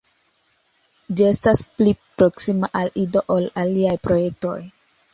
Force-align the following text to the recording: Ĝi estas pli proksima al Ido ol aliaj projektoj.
Ĝi 1.19 1.27
estas 1.33 1.61
pli 1.79 1.95
proksima 2.23 2.73
al 2.83 2.93
Ido 3.05 3.27
ol 3.39 3.49
aliaj 3.67 3.97
projektoj. 4.09 4.61